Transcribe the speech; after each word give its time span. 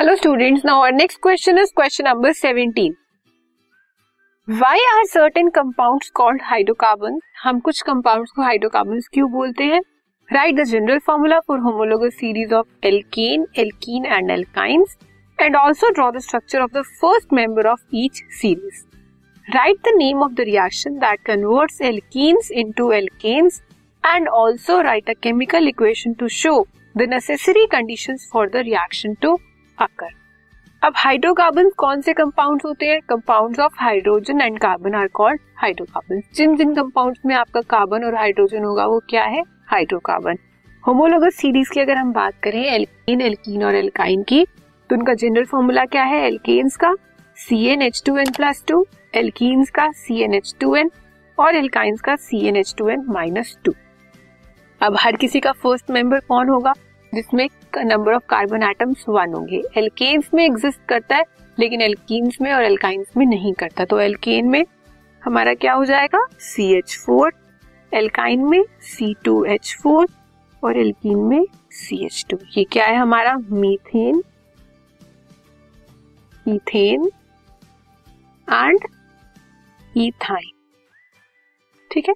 Hello 0.00 0.16
students, 0.16 0.64
now 0.64 0.80
our 0.80 0.92
next 0.92 1.20
question 1.20 1.58
is 1.58 1.70
question 1.72 2.04
number 2.04 2.32
17. 2.32 2.96
Why 4.46 4.76
are 4.92 5.08
certain 5.08 5.50
compounds 5.50 6.10
called 6.20 6.40
hydrocarbons? 6.50 7.18
हम 7.42 7.58
कुछ 7.66 7.82
compounds 7.88 8.30
को 8.36 8.42
hydrocarbons 8.42 9.08
क्यों 9.12 9.28
बोलते 9.32 9.64
हैं? 9.72 9.80
Write 10.34 10.56
the 10.60 10.64
general 10.70 11.02
formula 11.08 11.40
for 11.46 11.58
homologous 11.66 12.16
series 12.20 12.54
of 12.60 12.66
alkane, 12.90 13.44
alkene 13.64 14.06
and 14.18 14.32
alkynes 14.36 14.94
and 15.38 15.54
also 15.54 15.90
draw 15.98 16.10
the 16.10 16.24
structure 16.28 16.62
of 16.62 16.72
the 16.78 16.84
first 17.02 17.30
member 17.40 17.66
of 17.68 17.84
each 17.90 18.22
series. 18.38 18.86
Write 19.54 19.84
the 19.90 19.94
name 19.98 20.22
of 20.22 20.34
the 20.36 20.48
reaction 20.52 20.98
that 21.00 21.22
converts 21.24 21.78
alkenes 21.90 22.50
into 22.50 22.88
alkanes 23.02 23.60
and 24.14 24.28
also 24.28 24.80
write 24.80 25.14
a 25.14 25.18
chemical 25.28 25.70
equation 25.74 26.18
to 26.24 26.34
show 26.40 26.66
the 26.94 27.06
necessary 27.06 27.68
conditions 27.78 28.26
for 28.32 28.48
the 28.48 28.64
reaction 28.72 29.16
to 29.20 29.36
occur. 29.77 30.09
अब 30.81 30.93
hydrocarbon 30.95 31.69
कौन 31.77 32.01
से 32.01 32.13
compound 32.13 32.61
होते 32.65 32.85
हैं? 32.85 32.99
Compounds 33.09 33.59
of 33.59 33.75
hydrogen 33.79 34.41
and 34.41 34.59
carbon 34.59 34.95
are 34.95 35.07
called 35.13 35.39
hydrocarbon 35.57 36.21
जिन 36.35 36.55
जिन 36.57 36.73
compounds 36.75 37.19
में 37.25 37.33
आपका 37.35 37.61
carbon 37.61 38.03
और 38.03 38.15
hydrogen 38.15 38.63
होगा, 38.63 38.85
वो 38.85 38.99
क्या 39.09 39.23
है? 39.23 39.43
हाइड्रोकार्बन 39.67 40.37
होमोलोगस 40.83 41.35
सीरीज़ 41.35 41.71
की 41.71 41.79
अगर 41.79 41.97
हम 41.97 42.11
बात 42.13 42.33
करें 42.43 42.63
एल्कीन 42.63 43.21
एल्कीन 43.21 43.63
और 43.63 43.75
एल्काइन 43.75 44.23
की 44.23 44.45
तो 44.89 44.95
उनका 44.95 45.13
जनरल 45.13 45.45
फॉर्मूला 45.45 45.85
क्या 45.85 46.03
है? 46.03 46.21
एल्केन्स 46.25 46.75
का 46.75 46.93
C 47.37 47.65
N 47.67 47.81
H 47.81 48.01
two 48.05 48.17
N 48.17 48.31
plus 48.31 48.63
two 48.67 48.85
alkenes 49.15 49.69
का 49.69 49.91
C 49.97 50.21
N 50.23 50.33
H 50.33 50.53
two 50.59 50.75
N 50.75 50.91
और 51.37 51.55
एल्काइंस 51.55 52.01
का 52.01 52.15
C 52.17 52.45
N 52.47 52.55
H 52.55 52.73
two 52.77 52.89
N 52.89 53.05
minus 53.09 53.57
two 53.65 53.73
अब 54.81 54.97
हर 54.99 55.15
किसी 55.15 55.39
का 55.39 55.51
फ़र्स्ट 55.53 55.91
मेंबर 55.91 56.19
कौन 56.19 56.49
होगा? 56.49 56.73
जिसमें 57.15 57.47
number 57.77 58.13
of 58.13 58.23
carbon 58.29 58.63
atoms 58.63 59.05
one 59.09 59.33
होंगे। 59.33 59.61
एल्केन्स 59.77 60.33
में 60.33 60.43
एग्जिस्ट 60.43 60.79
करता 60.89 61.15
है, 61.15 61.23
लेकिन 61.57 61.81
एल्कीन्स 61.81 62.37
में 62.41 62.51
और 62.53 62.63
एल्काइंस 62.63 63.07
में 63.17 63.25
नहीं 63.25 63.53
करता। 63.53 63.85
तो 63.85 63.99
एल्केन 63.99 64.47
में 64.47 64.65
हमारा 65.23 65.53
क्या 65.53 65.73
हो 65.73 65.85
जाएगा? 65.85 66.25
सी 66.39 66.71
एच 66.77 66.97
फोर 67.05 67.33
एल्काइन 67.91 68.45
में 68.45 68.63
सी 68.83 69.13
टू 69.25 69.43
एच 69.45 69.75
फोर 69.83 70.07
और 70.63 70.77
एल्कीन 70.77 71.17
में 71.19 71.45
सी 71.71 72.03
एच 72.05 72.25
टू 72.29 72.37
ये 72.57 72.63
क्या 72.63 72.85
है 72.85 72.95
हमारा? 72.95 73.35
मीथेन 73.51 74.23
इथेन 76.45 77.09
एंड 78.47 78.87
इथाइन 79.97 80.51
ठीक 81.91 82.09
है? 82.09 82.13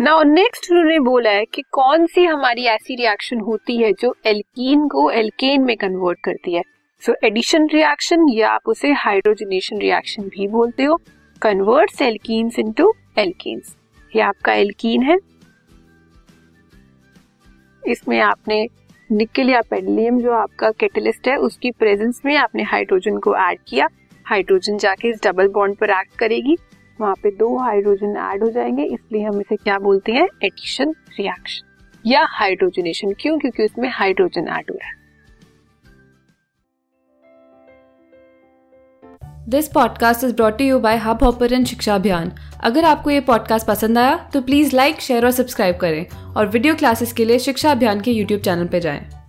नाउ 0.00 0.22
नेक्स्ट 0.22 0.70
उन्होंने 0.70 0.98
बोला 0.98 1.30
है 1.30 1.44
कि 1.44 1.62
कौन 1.72 2.06
सी 2.06 2.24
हमारी 2.24 2.64
ऐसी 2.64 2.94
रिएक्शन 2.96 3.40
होती 3.40 3.76
है 3.76 3.92
जो 3.92 4.14
एल्कीन 4.26 4.86
को 4.88 5.10
एल्केन 5.10 5.62
में 5.62 5.76
कन्वर्ट 5.76 6.18
करती 6.24 6.54
है? 6.54 6.62
सो 7.02 7.14
एडिशन 7.24 7.66
रिएक्शन 7.68 8.24
या 8.28 8.50
आप 8.50 8.68
उसे 8.68 8.92
हाइड्रोजनेशन 8.92 9.78
रिएक्शन 9.78 10.22
भी 10.28 10.46
बोलते 10.48 10.84
हो 10.84 10.96
कन्वर्ट्स 11.42 12.00
एल्कीन्स 12.02 12.58
इनटू 12.58 12.92
एल्केन्स 13.18 13.76
ये 14.16 14.22
आपका 14.22 14.52
एल्कीन 14.52 15.02
है। 15.02 15.18
इसमें 17.82 18.18
आपने 18.20 18.66
निकल 19.10 19.50
या 19.50 19.60
पेडलियम 19.60 20.20
जो 20.20 20.32
आपका 20.32 20.70
कैटलिस्ट 20.70 21.28
है, 21.28 21.36
उसकी 21.36 21.70
प्रेजेंस 21.70 22.22
में 22.24 22.36
आपने 22.36 22.62
हाइड्रोजन 22.62 23.18
को 23.18 23.36
ऐड 23.36 23.58
किया। 23.68 23.88
हाइड्रोजन 24.26 24.78
जाके 24.78 25.08
इस 25.08 25.22
डबल 25.24 25.48
बॉन्ड 25.48 25.76
पर 25.76 25.90
एक्ट 25.90 26.18
करेगी। 26.18 26.56
वहाँ 27.00 27.14
पे 27.22 27.30
दो 27.30 27.56
हाइड्रोजन 27.58 28.16
ऐड 28.32 28.42
हो 28.42 28.50
जाएँगे, 28.50 28.84
इसलिए 28.84 29.24
हम 29.24 29.40
इसे 29.40 29.56
क्या 29.56 29.78
बोलते 29.78 30.12
हैं? 30.12 30.26
एडिशन 30.44 30.90
रिएक्शन 30.90 31.66
या 32.06 32.24
हाइड्रोजनेशन 32.30 33.12
क्यों? 33.20 33.38
क्योंकि 33.38 33.64
उसमें 33.64 33.88
हाइड्रोजन 33.90 34.48
ऐड 34.48 34.70
हो 34.70 34.74
रहा 34.74 34.88
है। 34.88 34.98
This 39.48 39.68
podcast 39.68 40.24
is 40.24 40.34
brought 40.36 40.60
you 40.60 40.78
by 40.78 40.96
Hubhopper 41.22 41.64
Shiksha 41.64 41.94
Abhiyan 41.94 42.32
अगर 42.64 42.84
आपको 42.84 43.10
ये 43.10 43.20
पॉडकास्ट 43.20 43.66
पसंद 43.66 43.98
आया 43.98 44.16
तो 44.32 44.40
प्लीज़ 44.42 44.76
लाइक 44.76 45.00
शेयर 45.00 45.24
और 45.24 45.30
सब्सक्राइब 45.30 45.76
करें। 45.76 46.06
और 46.36 46.46
वीडियो 46.46 46.74
क्लासेस 46.74 47.12
के 47.12 47.24
लिए 47.24 47.38
शिक्षा 47.38 47.70
अभियान 47.70 48.00
के 48.00 48.10
यूट्यूब 48.10 48.40
चैनल 48.40 48.66
पर 48.66 48.78
जाएँ। 48.78 49.19